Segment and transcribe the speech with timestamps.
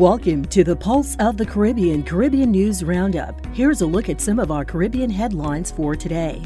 [0.00, 3.44] Welcome to the Pulse of the Caribbean Caribbean News Roundup.
[3.54, 6.42] Here's a look at some of our Caribbean headlines for today.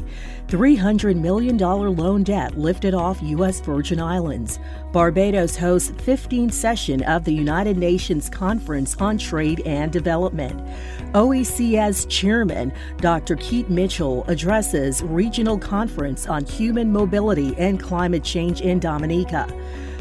[0.47, 3.61] $300 million loan debt lifted off U.S.
[3.61, 4.59] Virgin Islands.
[4.91, 10.61] Barbados hosts 15th session of the United Nations Conference on Trade and Development.
[11.13, 13.37] OECS Chairman Dr.
[13.37, 19.47] Keith Mitchell addresses Regional Conference on Human Mobility and Climate Change in Dominica.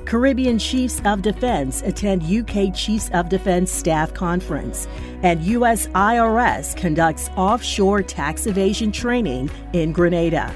[0.07, 4.87] Caribbean Chiefs of Defense attend UK Chiefs of Defense Staff Conference,
[5.23, 5.87] and U.S.
[5.89, 10.55] IRS conducts offshore tax evasion training in Grenada.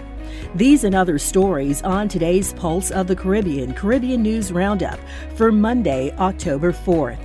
[0.54, 5.00] These and other stories on today's Pulse of the Caribbean Caribbean News Roundup
[5.34, 7.18] for Monday, October 4th.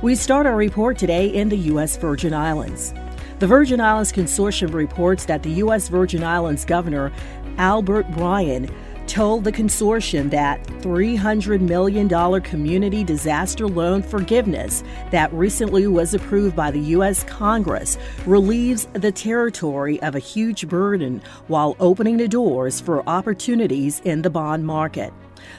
[0.00, 1.96] We start our report today in the U.S.
[1.96, 2.94] Virgin Islands.
[3.40, 5.88] The Virgin Islands Consortium reports that the U.S.
[5.88, 7.10] Virgin Islands Governor
[7.58, 8.70] Albert Bryan
[9.14, 16.68] told the consortium that $300 million community disaster loan forgiveness that recently was approved by
[16.68, 17.22] the U.S.
[17.22, 24.20] Congress relieves the territory of a huge burden while opening the doors for opportunities in
[24.22, 25.12] the bond market.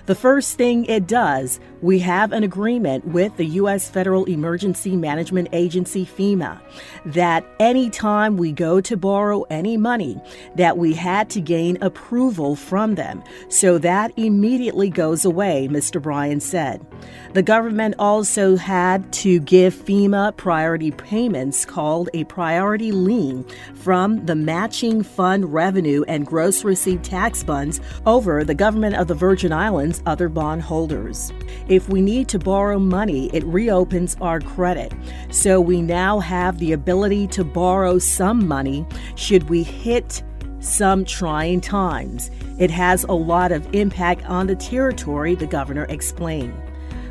[0.05, 3.89] The first thing it does, we have an agreement with the U.S.
[3.89, 6.59] Federal Emergency Management Agency, FEMA,
[7.05, 10.19] that anytime we go to borrow any money,
[10.55, 13.23] that we had to gain approval from them.
[13.49, 16.01] So that immediately goes away, Mr.
[16.01, 16.85] Bryan said.
[17.33, 24.35] The government also had to give FEMA priority payments called a priority lien from the
[24.35, 29.74] matching fund revenue and gross receipt tax funds over the government of the Virgin Islands
[30.05, 31.31] other bondholders.
[31.67, 34.93] If we need to borrow money, it reopens our credit.
[35.29, 38.85] So we now have the ability to borrow some money
[39.15, 40.23] should we hit
[40.59, 42.31] some trying times.
[42.57, 46.53] It has a lot of impact on the territory, the governor explained.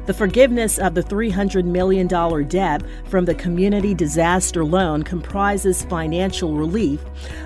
[0.07, 2.07] The forgiveness of the $300 million
[2.47, 7.01] debt from the community disaster loan comprises financial relief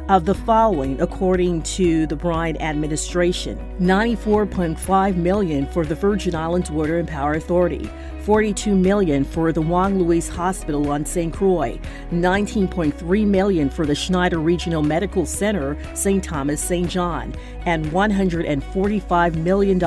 [0.09, 3.59] of the following according to the Bryan administration.
[3.81, 7.89] 94.5 million for the Virgin Islands Water and Power Authority,
[8.29, 11.33] 42 million for the Juan Luis Hospital on St.
[11.33, 11.81] Croix,
[12.13, 16.23] 19.3 million for the Schneider Regional Medical Center, St.
[16.23, 16.91] Thomas St.
[16.91, 17.35] John,
[17.65, 19.81] and $145 million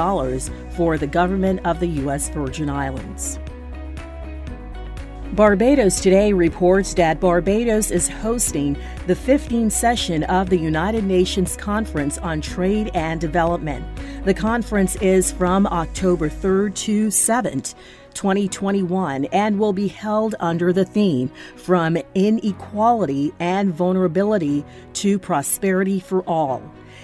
[0.71, 2.29] for the government of the U.S.
[2.29, 3.37] Virgin Islands.
[5.33, 8.75] Barbados Today reports that Barbados is hosting
[9.05, 13.85] the 15th session of the United Nations Conference on Trade and Development.
[14.25, 17.75] The conference is from October 3rd to 7th.
[18.13, 24.63] 2021 and will be held under the theme From Inequality and Vulnerability
[24.93, 26.61] to Prosperity for All.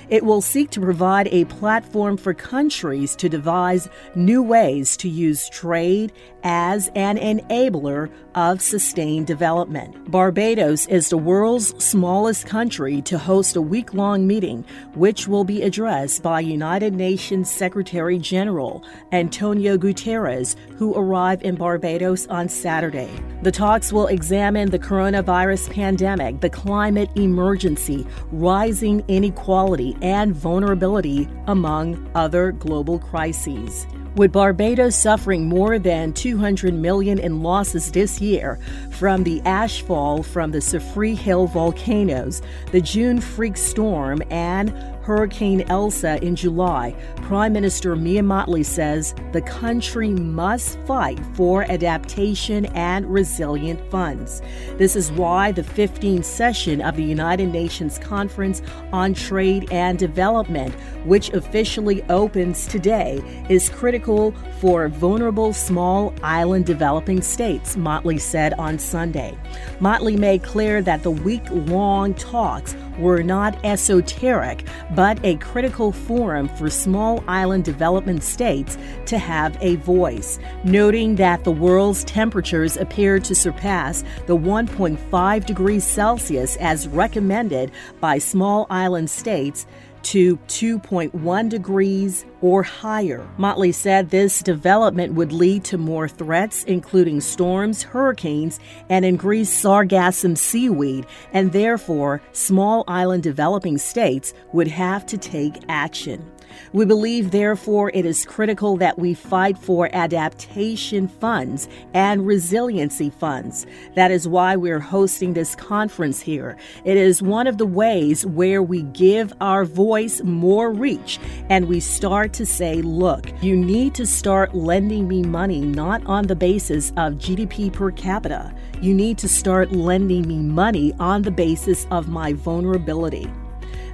[0.09, 5.49] It will seek to provide a platform for countries to devise new ways to use
[5.49, 6.13] trade
[6.43, 10.09] as an enabler of sustained development.
[10.09, 14.63] Barbados is the world's smallest country to host a week long meeting,
[14.93, 22.27] which will be addressed by United Nations Secretary General Antonio Guterres, who arrived in Barbados
[22.27, 23.09] on Saturday.
[23.41, 32.09] The talks will examine the coronavirus pandemic, the climate emergency, rising inequality, and vulnerability, among
[32.15, 33.87] other global crises.
[34.17, 38.57] With Barbados suffering more than 200 million in losses this year
[38.89, 42.41] from the ashfall from the Soufrière Hill volcanoes,
[42.71, 44.73] the June freak storm, and
[45.07, 52.65] Hurricane Elsa in July, Prime Minister Mia Mottley says the country must fight for adaptation
[52.75, 54.41] and resilient funds.
[54.75, 60.73] This is why the 15th session of the United Nations Conference on Trade and Development,
[61.05, 68.77] which officially opens today, is critical for vulnerable small island developing states, Mottley said on
[68.77, 69.37] Sunday.
[69.79, 74.65] Mottley made clear that the week long talks were not esoteric,
[74.97, 81.43] but a critical forum for small island development states to have a voice, noting that
[81.43, 89.07] the world's temperatures appear to surpass the 1.5 degrees Celsius as recommended by small island
[89.07, 89.67] states
[90.07, 93.27] to 2.1 degrees or higher.
[93.37, 98.57] Mottley said this development would lead to more threats, including storms, hurricanes,
[98.89, 106.31] and increased sargassum seaweed, and therefore small island developing states would have to take action.
[106.73, 113.65] We believe, therefore, it is critical that we fight for adaptation funds and resiliency funds.
[113.95, 116.57] That is why we're hosting this conference here.
[116.85, 121.79] It is one of the ways where we give our voice more reach and we
[121.79, 126.91] start to say, look, you need to start lending me money not on the basis
[126.91, 128.53] of GDP per capita.
[128.81, 133.27] You need to start lending me money on the basis of my vulnerability.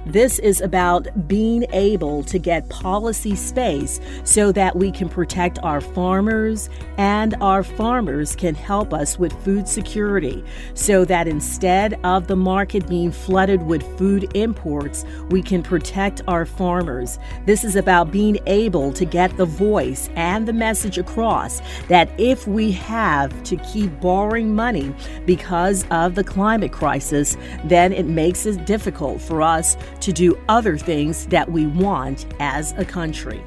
[0.06, 5.80] This is about being able to get policy space so that we can protect our
[5.80, 6.68] farmers
[6.98, 12.86] and our farmers can help us with food security so that instead of the market
[12.86, 17.18] being flooded with food imports, we can protect our farmers.
[17.46, 22.46] This is about being able to get the voice and the message across that if
[22.46, 28.66] we have to keep borrowing money because of the climate crisis, then it makes it
[28.66, 33.42] difficult for us to do other things that we want as a country.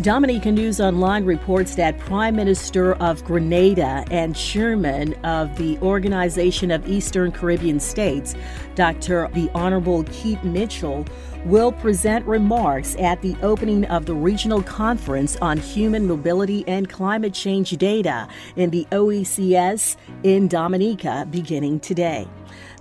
[0.00, 6.88] Dominica News Online reports that Prime Minister of Grenada and Chairman of the Organization of
[6.88, 8.34] Eastern Caribbean States,
[8.76, 9.28] Dr.
[9.34, 11.04] the Honorable Keith Mitchell,
[11.44, 17.34] will present remarks at the opening of the Regional Conference on Human Mobility and Climate
[17.34, 22.26] Change Data in the OECS in Dominica beginning today.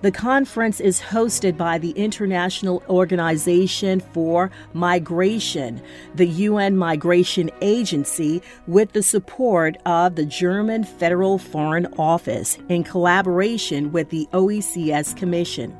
[0.01, 5.81] The conference is hosted by the International Organization for Migration,
[6.15, 13.91] the UN Migration Agency, with the support of the German Federal Foreign Office in collaboration
[13.91, 15.77] with the OECS Commission.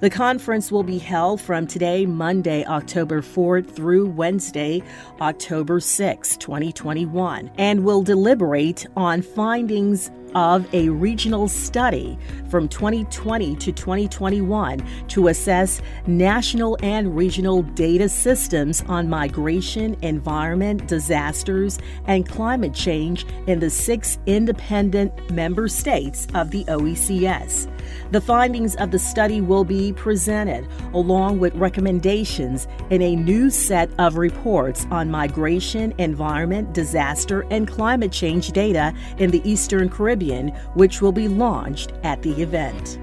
[0.00, 4.82] The conference will be held from today, Monday, October 4th, through Wednesday,
[5.22, 12.18] October 6, 2021, and will deliberate on findings of a regional study
[12.50, 21.78] from 2020 to 2021 to assess national and regional data systems on migration, environment, disasters,
[22.06, 27.71] and climate change in the six independent member states of the OECS.
[28.10, 33.90] The findings of the study will be presented along with recommendations in a new set
[33.98, 41.02] of reports on migration, environment, disaster, and climate change data in the Eastern Caribbean, which
[41.02, 42.98] will be launched at the event.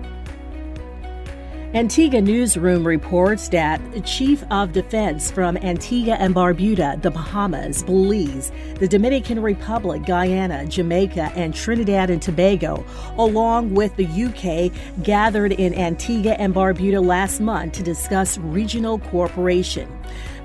[1.76, 8.52] Antigua Newsroom reports that the Chief of Defense from Antigua and Barbuda, the Bahamas, Belize,
[8.80, 12.84] the Dominican Republic, Guyana, Jamaica, and Trinidad and Tobago,
[13.20, 19.99] along with the UK, gathered in Antigua and Barbuda last month to discuss regional cooperation.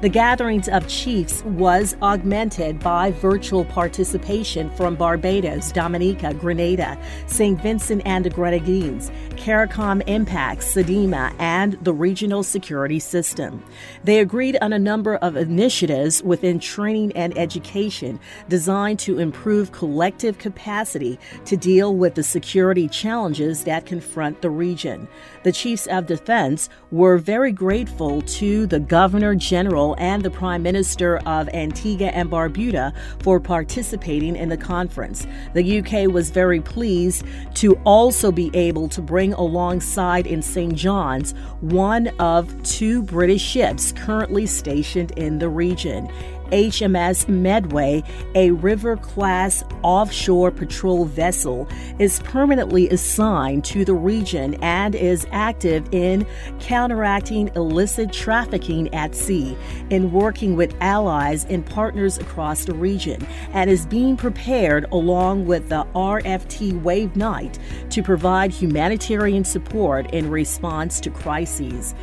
[0.05, 7.59] The gatherings of chiefs was augmented by virtual participation from Barbados, Dominica, Grenada, St.
[7.59, 13.65] Vincent and the Grenadines, CARICOM IMPACS, CDEMA, and the Regional Security System.
[14.05, 20.37] They agreed on a number of initiatives within training and education designed to improve collective
[20.37, 25.09] capacity to deal with the security challenges that confront the region.
[25.45, 31.19] The chiefs of defense were very grateful to the Governor General and the Prime Minister
[31.27, 32.93] of Antigua and Barbuda
[33.23, 35.27] for participating in the conference.
[35.55, 37.25] The UK was very pleased
[37.55, 40.75] to also be able to bring alongside in St.
[40.75, 46.09] John's one of two British ships currently stationed in the region.
[46.55, 48.05] HMS Medway,
[48.37, 55.85] a river class offshore patrol vessel, is permanently assigned to the region and is active
[55.93, 56.25] in
[56.61, 59.57] counteracting illicit trafficking at sea,
[59.91, 65.69] in working with allies and partners across the region, and is being prepared along with
[65.69, 67.59] the RFA Wave Knight
[67.91, 71.97] to provide humanitarian support in response to crises,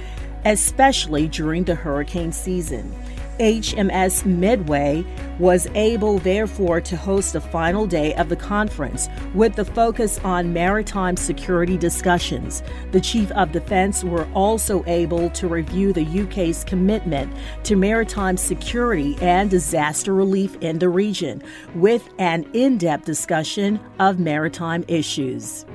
[0.44, 2.94] especially during the hurricane season.
[3.42, 5.04] HMS Medway
[5.40, 10.54] was able, therefore, to host the final day of the conference with the focus on
[10.54, 12.62] maritime security discussions.
[12.92, 17.34] The Chief of Defense were also able to review the UK's commitment
[17.64, 21.42] to maritime security and disaster relief in the region
[21.74, 25.66] with an in depth discussion of maritime issues.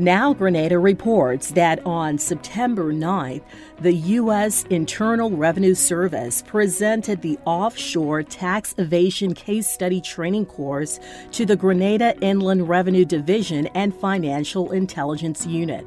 [0.00, 3.42] Now, Grenada reports that on September 9th,
[3.82, 4.64] the U.S.
[4.70, 11.00] Internal Revenue Service presented the Offshore Tax Evasion Case Study Training Course
[11.32, 15.86] to the Grenada Inland Revenue Division and Financial Intelligence Unit.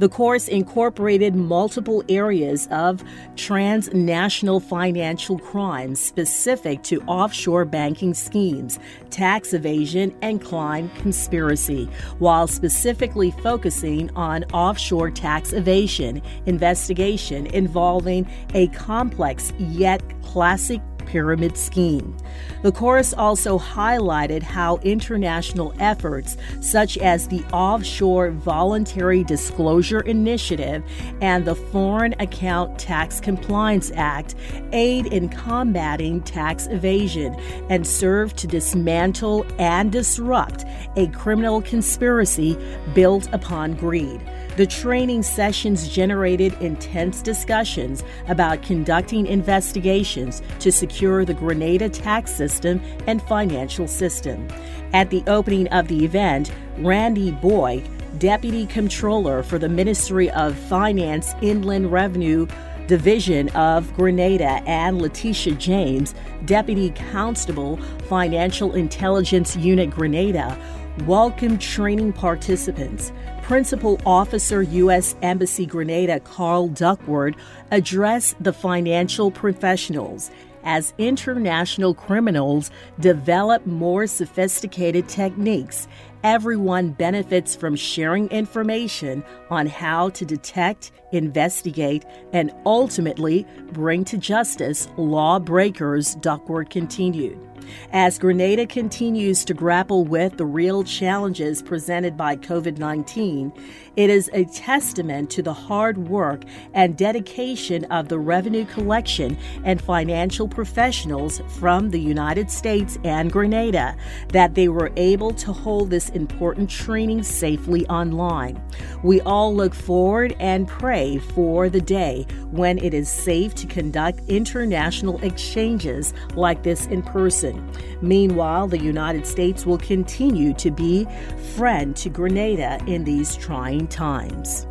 [0.00, 3.04] The course incorporated multiple areas of
[3.36, 8.78] transnational financial crimes specific to offshore banking schemes,
[9.10, 11.84] tax evasion, and crime conspiracy,
[12.18, 20.80] while specifically focusing on offshore tax evasion, investigation involving a complex yet classic
[21.10, 22.16] pyramid scheme.
[22.62, 30.84] The chorus also highlighted how international efforts such as the Offshore Voluntary Disclosure Initiative
[31.20, 34.36] and the Foreign Account Tax Compliance Act
[34.72, 37.34] aid in combating tax evasion
[37.68, 40.64] and serve to dismantle and disrupt
[40.96, 42.56] a criminal conspiracy
[42.94, 44.20] built upon greed.
[44.56, 52.80] The training sessions generated intense discussions about conducting investigations to secure the Grenada tax system
[53.06, 54.48] and financial system.
[54.92, 57.88] At the opening of the event, Randy Boyd,
[58.18, 62.46] Deputy Comptroller for the Ministry of Finance Inland Revenue
[62.90, 66.12] Division of Grenada, and Letitia James,
[66.44, 67.76] Deputy Constable,
[68.08, 70.58] Financial Intelligence Unit Grenada,
[71.06, 73.12] welcomed training participants.
[73.50, 75.16] Principal Officer U.S.
[75.22, 77.34] Embassy Grenada Carl Duckworth,
[77.72, 80.30] addressed the financial professionals
[80.62, 85.88] as international criminals develop more sophisticated techniques.
[86.22, 94.86] Everyone benefits from sharing information on how to detect, investigate, and ultimately bring to justice
[94.96, 97.49] lawbreakers, Duckworth continued.
[97.92, 103.52] As Grenada continues to grapple with the real challenges presented by COVID 19,
[103.96, 106.42] it is a testament to the hard work
[106.74, 113.96] and dedication of the revenue collection and financial professionals from the United States and Grenada
[114.28, 118.62] that they were able to hold this important training safely online.
[119.02, 124.20] We all look forward and pray for the day when it is safe to conduct
[124.28, 127.59] international exchanges like this in person.
[128.00, 131.06] Meanwhile, the United States will continue to be
[131.54, 134.66] friend to Grenada in these trying times.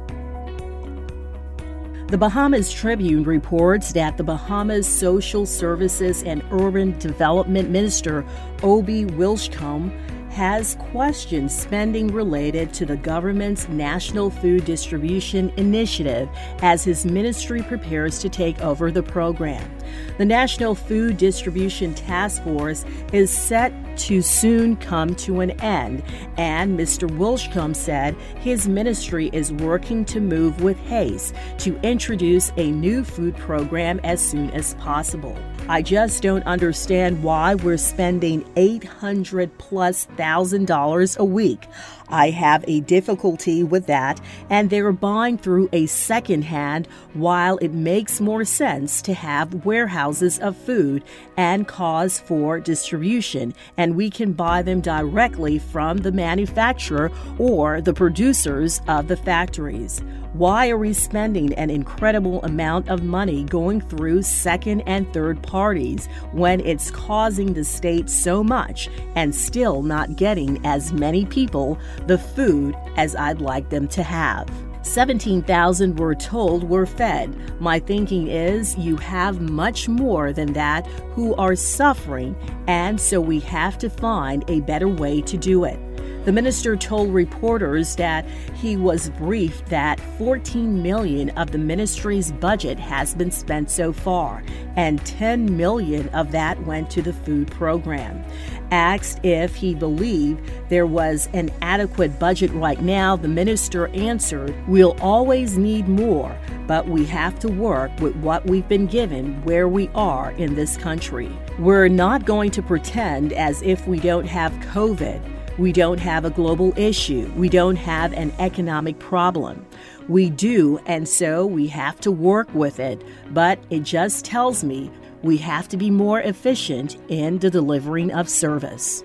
[2.08, 8.25] The Bahamas Tribune reports that the Bahamas Social Services and Urban Development Minister
[8.63, 9.91] Obie Wilchcombe
[10.39, 16.29] has questioned spending related to the government's National Food Distribution Initiative
[16.62, 19.69] as his ministry prepares to take over the program.
[20.17, 26.03] The National Food Distribution Task Force is set to soon come to an end,
[26.38, 27.10] and Mr.
[27.17, 33.36] Wilchcombe said his ministry is working to move with haste to introduce a new food
[33.36, 35.38] program as soon as possible.
[35.67, 40.28] I just don't understand why we're spending 800 plus thousand
[40.65, 41.67] dollars a week.
[42.09, 47.73] I have a difficulty with that, and they're buying through a second hand while it
[47.73, 51.03] makes more sense to have warehouses of food
[51.37, 57.93] and cause for distribution, and we can buy them directly from the manufacturer or the
[57.93, 60.01] producers of the factories.
[60.33, 66.05] Why are we spending an incredible amount of money going through second and third parties
[66.33, 72.18] when it's causing the state so much and still not getting as many people the
[72.18, 74.50] food as I'd like them to have?
[74.82, 77.36] 17,000 were told were fed.
[77.62, 82.36] My thinking is you have much more than that who are suffering,
[82.68, 85.79] and so we have to find a better way to do it.
[86.25, 88.25] The minister told reporters that
[88.56, 94.44] he was briefed that 14 million of the ministry's budget has been spent so far,
[94.75, 98.24] and 10 million of that went to the food program.
[98.71, 104.95] Asked if he believed there was an adequate budget right now, the minister answered, We'll
[105.01, 109.89] always need more, but we have to work with what we've been given where we
[109.95, 111.31] are in this country.
[111.57, 115.19] We're not going to pretend as if we don't have COVID.
[115.57, 117.29] We don't have a global issue.
[117.35, 119.65] We don't have an economic problem.
[120.07, 123.03] We do, and so we have to work with it.
[123.31, 124.89] But it just tells me
[125.21, 129.03] we have to be more efficient in the delivering of service.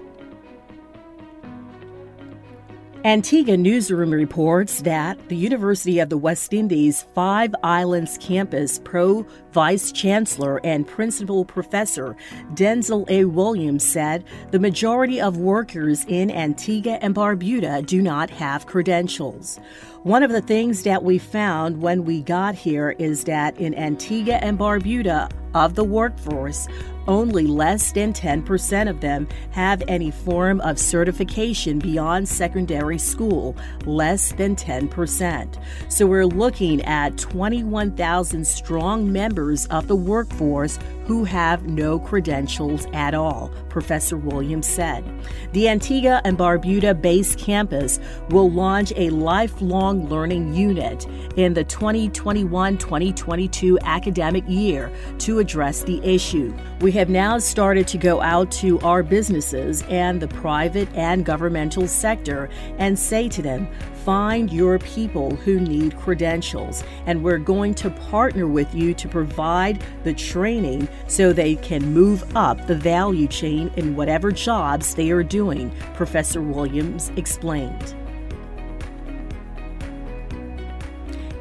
[3.07, 9.93] Antigua Newsroom reports that the University of the West Indies Five Islands campus pro vice
[9.93, 12.17] chancellor and principal professor
[12.55, 13.27] Densil A.
[13.27, 19.61] Williams said the majority of workers in Antigua and Barbuda do not have credentials.
[20.05, 24.37] One of the things that we found when we got here is that in Antigua
[24.37, 26.67] and Barbuda, of the workforce,
[27.09, 34.33] only less than 10% of them have any form of certification beyond secondary school, less
[34.33, 35.59] than 10%.
[35.89, 43.15] So we're looking at 21,000 strong members of the workforce who have no credentials at
[43.15, 45.05] all, Professor Williams said.
[45.53, 51.07] The Antigua and Barbuda base campus will launch a lifelong learning unit
[51.37, 56.55] in the 2021 2022 academic year to address the issue.
[56.81, 61.87] We have now started to go out to our businesses and the private and governmental
[61.87, 63.69] sector and say to them,
[64.05, 69.83] find your people who need credentials, and we're going to partner with you to provide
[70.05, 75.23] the training so they can move up the value chain in whatever jobs they are
[75.23, 77.95] doing, Professor Williams explained.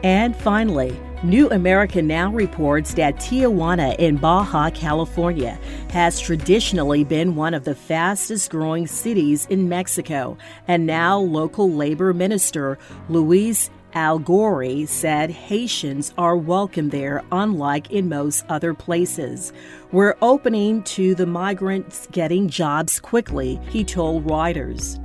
[0.03, 5.57] And finally, New America Now reports that Tijuana in Baja California
[5.89, 10.37] has traditionally been one of the fastest growing cities in Mexico,
[10.67, 12.77] and now local labor minister
[13.07, 19.53] Luis Algori said Haitians are welcome there, unlike in most other places.
[19.93, 24.99] We're opening to the migrants getting jobs quickly, he told Reuters.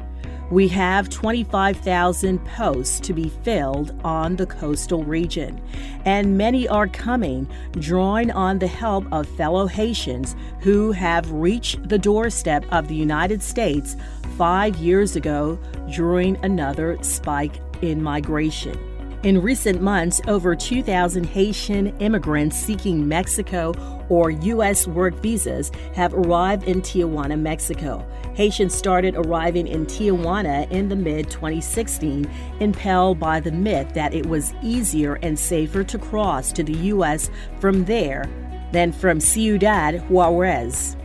[0.51, 5.61] We have 25,000 posts to be filled on the coastal region,
[6.07, 11.99] and many are coming, drawing on the help of fellow Haitians who have reached the
[11.99, 13.95] doorstep of the United States
[14.39, 15.59] five years ago
[15.93, 18.79] during another spike in migration.
[19.25, 23.73] In recent months, over 2,000 Haitian immigrants seeking Mexico
[24.09, 24.87] or U.S.
[24.87, 28.07] work visas have arrived in Tijuana, Mexico.
[28.35, 34.27] Haitians started arriving in Tijuana in the mid 2016, impelled by the myth that it
[34.27, 37.31] was easier and safer to cross to the U.S.
[37.61, 38.29] from there
[38.73, 40.97] than from Ciudad Juarez.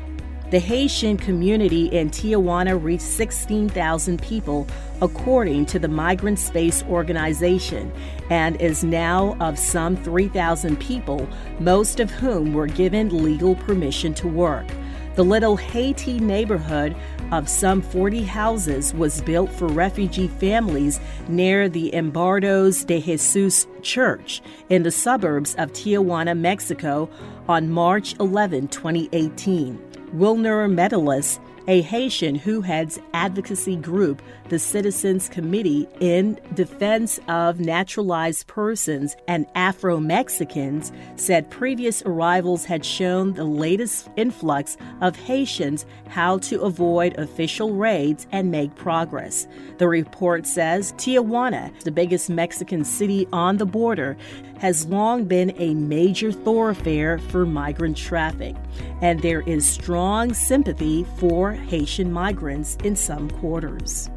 [0.54, 4.68] The Haitian community in Tijuana reached 16,000 people,
[5.02, 7.92] according to the Migrant Space Organization,
[8.30, 11.28] and is now of some 3,000 people,
[11.60, 14.68] most of whom were given legal permission to work.
[15.16, 16.96] The Little Haiti neighborhood
[17.32, 24.44] of some 40 houses was built for refugee families near the Embajadores de Jesus Church
[24.70, 27.10] in the suburbs of Tijuana, Mexico
[27.50, 29.93] on March 11, 2018.
[30.14, 38.46] Wilner Metelus, a Haitian who heads advocacy group, the Citizens Committee in Defense of Naturalized
[38.46, 46.38] Persons and Afro Mexicans, said previous arrivals had shown the latest influx of Haitians how
[46.40, 49.48] to avoid official raids and make progress.
[49.80, 54.16] The report says Tijuana, the biggest Mexican city on the border,
[54.64, 58.56] has long been a major thoroughfare for migrant traffic,
[59.02, 64.10] and there is strong sympathy for Haitian migrants in some quarters.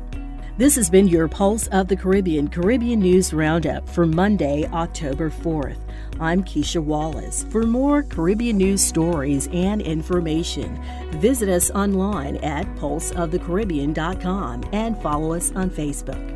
[0.56, 5.80] This has been your Pulse of the Caribbean Caribbean News Roundup for Monday, October 4th.
[6.20, 7.44] I'm Keisha Wallace.
[7.50, 10.80] For more Caribbean news stories and information,
[11.14, 16.35] visit us online at pulseofthecaribbean.com and follow us on Facebook.